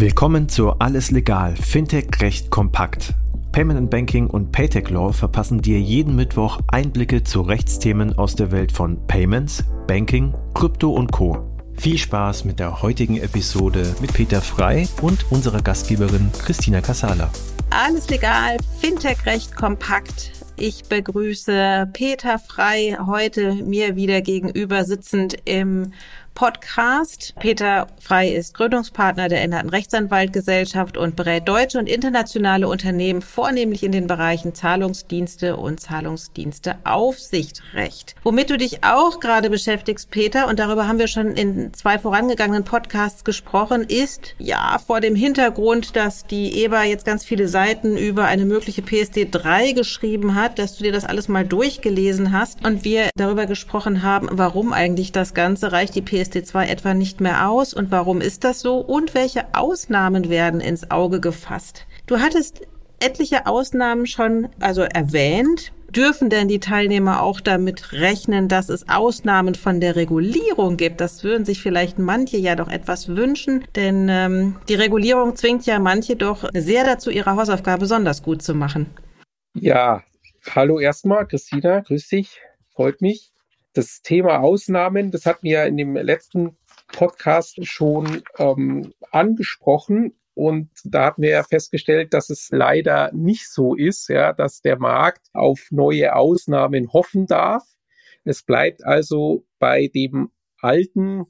[0.00, 3.14] Willkommen zu Alles Legal, Fintech Recht kompakt.
[3.50, 8.52] Payment and Banking und Paytech Law verpassen dir jeden Mittwoch Einblicke zu Rechtsthemen aus der
[8.52, 11.52] Welt von Payments, Banking, Krypto und Co.
[11.76, 17.32] Viel Spaß mit der heutigen Episode mit Peter Frei und unserer Gastgeberin Christina Casala.
[17.70, 20.30] Alles legal, Fintech Recht kompakt.
[20.60, 25.92] Ich begrüße Peter Frei heute mir wieder gegenüber sitzend im
[26.38, 27.34] Podcast.
[27.40, 33.90] Peter Frei ist Gründungspartner der Änderten Rechtsanwaltgesellschaft und berät deutsche und internationale Unternehmen vornehmlich in
[33.90, 38.14] den Bereichen Zahlungsdienste und Zahlungsdiensteaufsichtrecht.
[38.22, 42.62] Womit du dich auch gerade beschäftigst, Peter, und darüber haben wir schon in zwei vorangegangenen
[42.62, 48.26] Podcasts gesprochen, ist ja vor dem Hintergrund, dass die EBA jetzt ganz viele Seiten über
[48.26, 52.84] eine mögliche PSD 3 geschrieben hat, dass du dir das alles mal durchgelesen hast und
[52.84, 57.48] wir darüber gesprochen haben, warum eigentlich das Ganze reicht die PSD PSD2 etwa nicht mehr
[57.48, 61.86] aus und warum ist das so und welche Ausnahmen werden ins Auge gefasst?
[62.06, 62.62] Du hattest
[63.00, 65.72] etliche Ausnahmen schon also erwähnt.
[65.90, 71.00] Dürfen denn die Teilnehmer auch damit rechnen, dass es Ausnahmen von der Regulierung gibt?
[71.00, 75.78] Das würden sich vielleicht manche ja doch etwas wünschen, denn ähm, die Regulierung zwingt ja
[75.78, 78.86] manche doch sehr dazu, ihre Hausaufgabe besonders gut zu machen.
[79.54, 80.02] Ja,
[80.54, 82.38] hallo erstmal, Christina, grüß dich,
[82.74, 83.32] freut mich
[83.72, 86.56] das Thema Ausnahmen, das hatten wir in dem letzten
[86.92, 90.14] Podcast schon ähm, angesprochen.
[90.34, 94.78] Und da hatten wir ja festgestellt, dass es leider nicht so ist, ja, dass der
[94.78, 97.64] Markt auf neue Ausnahmen hoffen darf.
[98.24, 100.30] Es bleibt also bei dem
[100.60, 101.24] alten,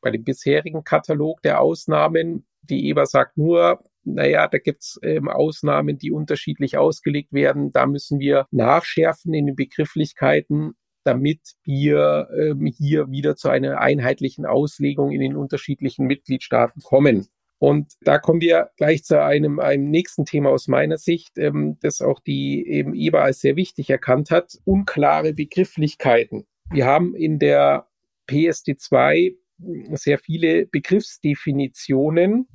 [0.00, 2.46] bei dem bisherigen Katalog der Ausnahmen.
[2.62, 7.70] Die EBA sagt nur, naja, da gibt's ähm, Ausnahmen, die unterschiedlich ausgelegt werden.
[7.70, 10.74] Da müssen wir nachschärfen in den Begrifflichkeiten
[11.04, 17.28] damit wir ähm, hier wieder zu einer einheitlichen Auslegung in den unterschiedlichen Mitgliedstaaten kommen.
[17.58, 22.00] Und da kommen wir gleich zu einem, einem nächsten Thema aus meiner Sicht, ähm, das
[22.00, 24.58] auch die eben EBA als sehr wichtig erkannt hat.
[24.64, 26.46] Unklare Begrifflichkeiten.
[26.70, 27.86] Wir haben in der
[28.30, 29.34] PSD2
[29.92, 32.48] sehr viele Begriffsdefinitionen,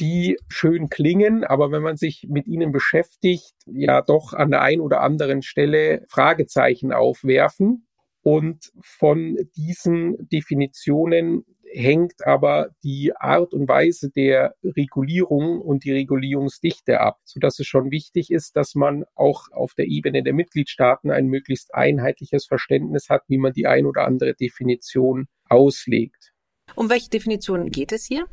[0.00, 4.80] die schön klingen, aber wenn man sich mit ihnen beschäftigt, ja doch an der einen
[4.80, 7.86] oder anderen Stelle Fragezeichen aufwerfen.
[8.22, 17.00] Und von diesen Definitionen hängt aber die Art und Weise der Regulierung und die Regulierungsdichte
[17.00, 21.10] ab, so dass es schon wichtig ist, dass man auch auf der Ebene der Mitgliedstaaten
[21.10, 26.32] ein möglichst einheitliches Verständnis hat, wie man die ein oder andere Definition auslegt.
[26.74, 28.26] Um welche Definition geht es hier?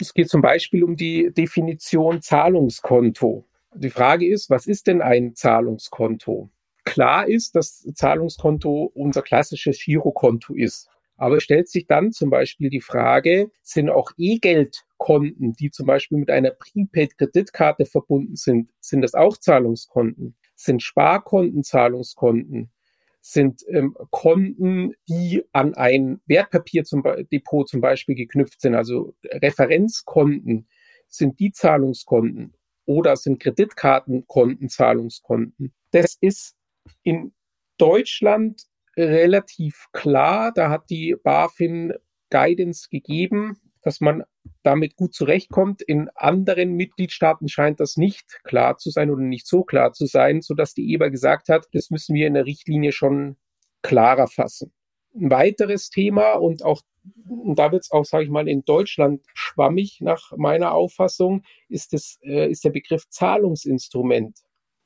[0.00, 3.44] Es geht zum Beispiel um die Definition Zahlungskonto.
[3.74, 6.50] Die Frage ist, was ist denn ein Zahlungskonto?
[6.84, 10.88] Klar ist, dass Zahlungskonto unser klassisches Girokonto ist.
[11.18, 16.16] Aber es stellt sich dann zum Beispiel die Frage, sind auch E-Geldkonten, die zum Beispiel
[16.16, 20.34] mit einer Prepaid-Kreditkarte verbunden sind, sind das auch Zahlungskonten?
[20.56, 22.70] Sind Sparkonten Zahlungskonten?
[23.20, 30.68] Sind ähm, Konten, die an ein Wertpapier zum Depot zum Beispiel geknüpft sind, also Referenzkonten,
[31.08, 32.54] sind die Zahlungskonten
[32.86, 35.72] oder sind Kreditkartenkonten Zahlungskonten.
[35.90, 36.56] Das ist
[37.02, 37.32] in
[37.78, 38.62] Deutschland
[38.96, 40.52] relativ klar.
[40.52, 41.92] Da hat die BaFin
[42.30, 44.24] Guidance gegeben dass man
[44.62, 45.82] damit gut zurechtkommt.
[45.82, 50.42] In anderen Mitgliedstaaten scheint das nicht klar zu sein oder nicht so klar zu sein,
[50.42, 53.36] so dass die EBA gesagt hat, das müssen wir in der Richtlinie schon
[53.82, 54.72] klarer fassen.
[55.14, 56.82] Ein weiteres Thema und auch
[57.28, 61.92] und da wird es auch, sage ich mal, in Deutschland schwammig nach meiner Auffassung, ist,
[61.92, 64.38] das, äh, ist der Begriff Zahlungsinstrument.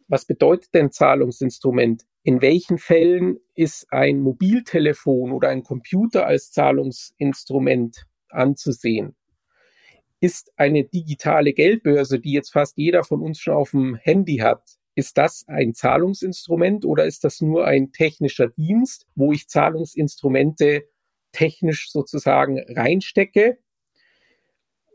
[0.07, 2.05] Was bedeutet denn Zahlungsinstrument?
[2.23, 9.17] In welchen Fällen ist ein Mobiltelefon oder ein Computer als Zahlungsinstrument anzusehen.
[10.25, 14.79] Ist eine digitale Geldbörse, die jetzt fast jeder von uns schon auf dem Handy hat,
[14.95, 20.85] ist das ein Zahlungsinstrument oder ist das nur ein technischer Dienst, wo ich Zahlungsinstrumente
[21.33, 23.59] technisch sozusagen reinstecke?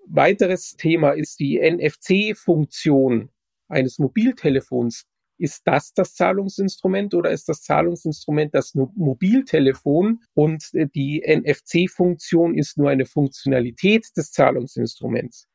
[0.07, 3.29] Weiteres Thema ist die NFC-Funktion
[3.67, 5.05] eines Mobiltelefons.
[5.39, 12.77] Ist das das Zahlungsinstrument oder ist das Zahlungsinstrument das Mobiltelefon und äh, die NFC-Funktion ist
[12.77, 15.47] nur eine Funktionalität des Zahlungsinstruments?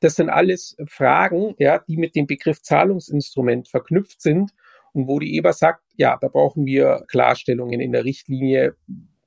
[0.00, 4.50] Das sind alles Fragen, ja, die mit dem Begriff Zahlungsinstrument verknüpft sind
[4.92, 8.74] und wo die EBA sagt, ja, da brauchen wir Klarstellungen in der Richtlinie,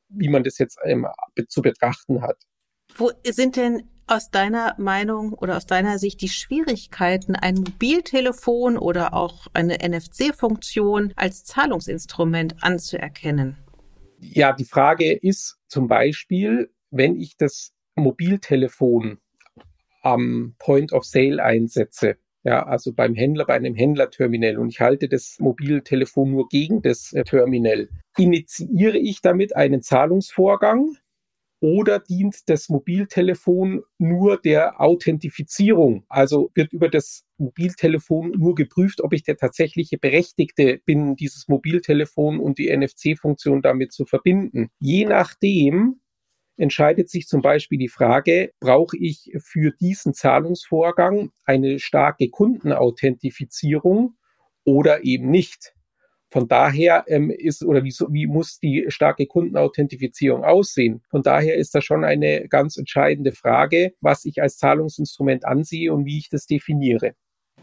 [0.09, 1.07] wie man das jetzt ähm,
[1.47, 2.38] zu betrachten hat.
[2.95, 9.13] Wo sind denn aus deiner Meinung oder aus deiner Sicht die Schwierigkeiten, ein Mobiltelefon oder
[9.13, 13.57] auch eine NFC-Funktion als Zahlungsinstrument anzuerkennen?
[14.19, 19.19] Ja, die Frage ist zum Beispiel, wenn ich das Mobiltelefon
[20.01, 25.07] am Point of Sale einsetze, ja, also beim Händler, bei einem Händlerterminal und ich halte
[25.07, 30.97] das Mobiltelefon nur gegen das äh, Terminal, initiiere ich damit einen Zahlungsvorgang
[31.63, 36.04] oder dient das Mobiltelefon nur der Authentifizierung?
[36.10, 42.42] Also wird über das Mobiltelefon nur geprüft, ob ich der tatsächliche Berechtigte bin, dieses Mobiltelefon
[42.42, 44.71] und die NFC-Funktion damit zu verbinden.
[44.80, 46.01] Je nachdem
[46.57, 54.18] entscheidet sich zum Beispiel die Frage, brauche ich für diesen Zahlungsvorgang eine starke Kundenauthentifizierung
[54.65, 55.74] oder eben nicht.
[56.33, 61.03] Von daher ähm, ist oder wie, wie muss die starke Kundenauthentifizierung aussehen?
[61.12, 66.06] Von daher ist das schon eine ganz entscheidende Frage, was ich als Zahlungsinstrument ansehe und
[66.06, 67.13] wie ich das definiere.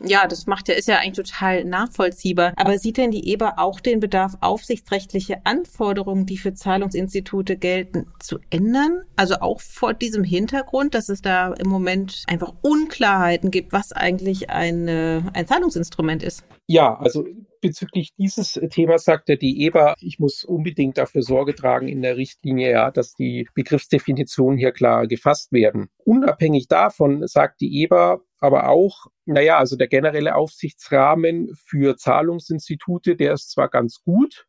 [0.05, 2.53] Ja, das macht ja, ist ja eigentlich total nachvollziehbar.
[2.55, 8.39] Aber sieht denn die EBA auch den Bedarf, aufsichtsrechtliche Anforderungen, die für Zahlungsinstitute gelten, zu
[8.51, 9.03] ändern?
[9.17, 14.49] Also auch vor diesem Hintergrund, dass es da im Moment einfach Unklarheiten gibt, was eigentlich
[14.49, 16.45] ein, ein Zahlungsinstrument ist?
[16.69, 17.27] Ja, also
[17.61, 22.71] bezüglich dieses Themas sagte die EBA, ich muss unbedingt dafür Sorge tragen in der Richtlinie,
[22.71, 25.91] ja, dass die Begriffsdefinitionen hier klar gefasst werden.
[25.99, 33.35] Unabhängig davon sagt die EBA aber auch, naja, also der generelle Aufsichtsrahmen für Zahlungsinstitute, der
[33.35, 34.47] ist zwar ganz gut,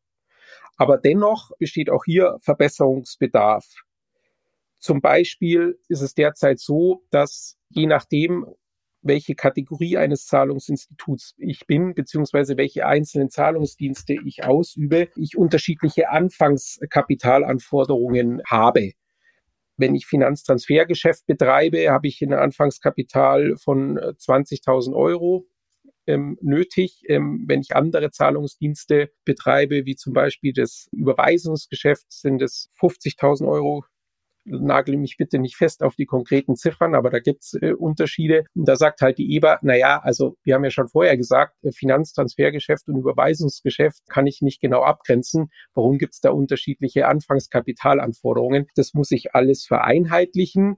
[0.78, 3.66] aber dennoch besteht auch hier Verbesserungsbedarf.
[4.80, 8.48] Zum Beispiel ist es derzeit so, dass je nachdem,
[9.02, 18.42] welche Kategorie eines Zahlungsinstituts ich bin, beziehungsweise welche einzelnen Zahlungsdienste ich ausübe, ich unterschiedliche Anfangskapitalanforderungen
[18.46, 18.92] habe.
[19.78, 25.48] Wenn ich Finanztransfergeschäft betreibe, habe ich ein Anfangskapital von 20.000 äh, Euro
[26.06, 27.04] ähm, nötig.
[27.08, 33.86] Ähm, wenn ich andere Zahlungsdienste betreibe, wie zum Beispiel das Überweisungsgeschäft, sind es 50.000 Euro
[34.46, 38.46] nagel mich bitte nicht fest auf die konkreten Ziffern, aber da gibt's äh, Unterschiede.
[38.56, 41.56] Und da sagt halt die EBA, na ja, also wir haben ja schon vorher gesagt,
[41.64, 45.50] äh, Finanztransfergeschäft und Überweisungsgeschäft kann ich nicht genau abgrenzen.
[45.74, 48.68] Warum gibt's da unterschiedliche Anfangskapitalanforderungen?
[48.76, 50.78] Das muss ich alles vereinheitlichen.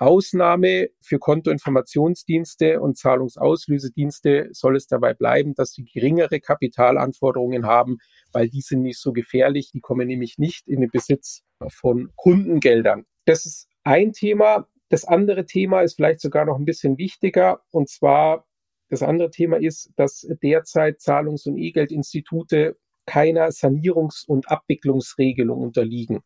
[0.00, 7.98] Ausnahme für Kontoinformationsdienste und Zahlungsauslösedienste soll es dabei bleiben, dass sie geringere Kapitalanforderungen haben,
[8.32, 9.72] weil die sind nicht so gefährlich.
[9.72, 13.04] Die kommen nämlich nicht in den Besitz von Kundengeldern.
[13.26, 14.66] Das ist ein Thema.
[14.88, 17.60] Das andere Thema ist vielleicht sogar noch ein bisschen wichtiger.
[17.70, 18.46] Und zwar,
[18.88, 26.20] das andere Thema ist, dass derzeit Zahlungs- und E-Geldinstitute keiner Sanierungs- und Abwicklungsregelung unterliegen.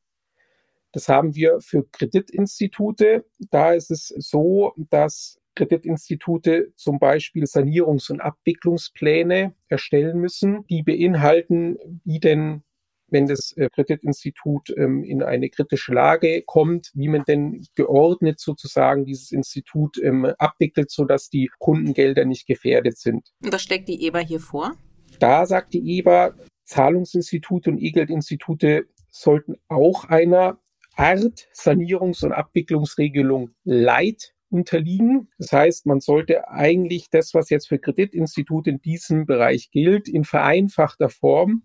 [0.94, 3.26] Das haben wir für Kreditinstitute.
[3.50, 11.76] Da ist es so, dass Kreditinstitute zum Beispiel Sanierungs- und Abwicklungspläne erstellen müssen, die beinhalten,
[12.04, 12.62] wie denn
[13.08, 19.04] wenn das äh, Kreditinstitut ähm, in eine kritische Lage kommt, wie man denn geordnet sozusagen
[19.04, 23.32] dieses Institut ähm, abwickelt, sodass die Kundengelder nicht gefährdet sind.
[23.42, 24.74] Und was schlägt die EBA hier vor?
[25.18, 30.58] Da sagt die EBA, Zahlungsinstitute und E-Geldinstitute sollten auch einer
[30.96, 35.28] Art Sanierungs- und Abwicklungsregelung Light unterliegen.
[35.38, 40.24] Das heißt, man sollte eigentlich das, was jetzt für Kreditinstitute in diesem Bereich gilt, in
[40.24, 41.64] vereinfachter Form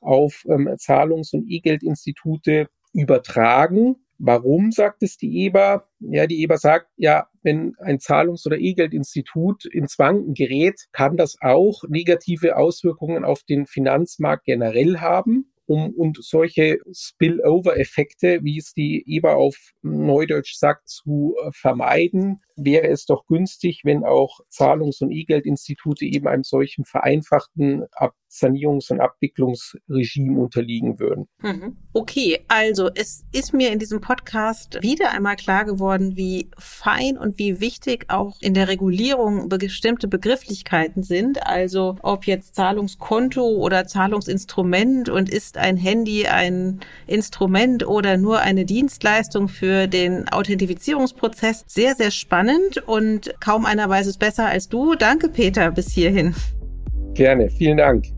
[0.00, 3.96] auf ähm, Zahlungs- und E-Geldinstitute übertragen.
[4.18, 5.88] Warum sagt es die EBA?
[6.00, 11.36] Ja, die EBA sagt, ja, wenn ein Zahlungs- oder E-Geldinstitut ins Wanken gerät, kann das
[11.40, 19.04] auch negative Auswirkungen auf den Finanzmarkt generell haben um und solche Spillover-Effekte, wie es die
[19.06, 25.12] EBA auf Neudeutsch sagt, zu äh, vermeiden, wäre es doch günstig, wenn auch Zahlungs- und
[25.12, 31.28] E-Geldinstitute eben einem solchen vereinfachten Ab Sanierungs- und Abwicklungsregime unterliegen würden.
[31.42, 31.76] Mhm.
[31.92, 37.38] Okay, also es ist mir in diesem Podcast wieder einmal klar geworden, wie fein und
[37.38, 41.46] wie wichtig auch in der Regulierung bestimmte Begrifflichkeiten sind.
[41.46, 48.64] Also ob jetzt Zahlungskonto oder Zahlungsinstrument und ist ein Handy ein Instrument oder nur eine
[48.64, 51.64] Dienstleistung für den Authentifizierungsprozess.
[51.66, 54.94] Sehr, sehr spannend und kaum einer weiß es besser als du.
[54.94, 56.34] Danke, Peter, bis hierhin.
[57.14, 58.17] Gerne, vielen Dank.